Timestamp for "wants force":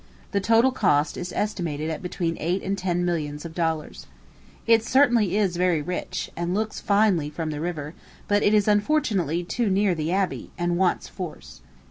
10.79-11.61